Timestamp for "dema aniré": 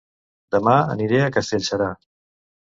0.55-1.19